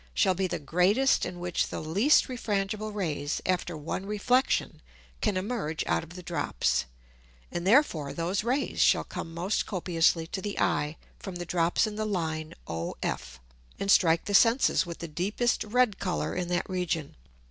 shall 0.15 0.33
be 0.33 0.47
the 0.47 0.57
greatest 0.57 1.27
in 1.27 1.39
which 1.39 1.67
the 1.67 1.79
least 1.79 2.27
refrangible 2.27 2.91
Rays 2.91 3.39
after 3.45 3.77
one 3.77 4.07
Reflexion 4.07 4.81
can 5.21 5.37
emerge 5.37 5.83
out 5.85 6.03
of 6.03 6.15
the 6.15 6.23
Drops, 6.23 6.85
and 7.51 7.67
therefore 7.67 8.11
those 8.11 8.43
Rays 8.43 8.81
shall 8.81 9.03
come 9.03 9.31
most 9.31 9.67
copiously 9.67 10.25
to 10.25 10.41
the 10.41 10.59
Eye 10.59 10.97
from 11.19 11.35
the 11.35 11.45
Drops 11.45 11.85
in 11.85 11.97
the 11.97 12.05
Line 12.05 12.55
OF, 12.65 13.39
and 13.79 13.91
strike 13.91 14.25
the 14.25 14.33
Senses 14.33 14.87
with 14.87 14.97
the 14.97 15.07
deepest 15.07 15.63
red 15.65 15.99
Colour 15.99 16.33
in 16.33 16.47
that 16.47 16.67
Region. 16.67 17.15